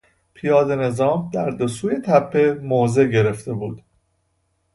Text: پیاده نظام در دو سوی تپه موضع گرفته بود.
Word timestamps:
پیاده 0.33 0.75
نظام 0.75 1.29
در 1.33 1.49
دو 1.49 1.67
سوی 1.67 1.95
تپه 2.05 2.59
موضع 2.63 3.07
گرفته 3.07 3.53
بود. 3.53 3.83